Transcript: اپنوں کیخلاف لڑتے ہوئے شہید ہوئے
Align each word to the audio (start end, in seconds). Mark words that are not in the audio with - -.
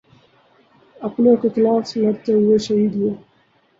اپنوں 0.97 1.35
کیخلاف 1.41 1.95
لڑتے 1.97 2.31
ہوئے 2.33 2.57
شہید 2.65 2.93
ہوئے 2.95 3.13